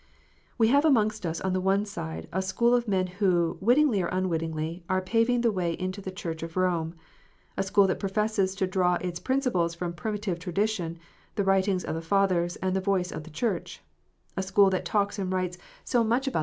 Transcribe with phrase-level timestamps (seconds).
[0.57, 4.07] We have amongst us, on the one side, a school of men who, wittingly or
[4.07, 6.95] unwittingly, are paving the way into the Church of Rome,
[7.55, 10.97] a school that professes to draw its principles from primitive tradition,
[11.35, 13.81] the writings of the Fathers, and the voice of the Church,
[14.35, 16.39] a school that talks and writes so much about 332 KNOTS UNTIED.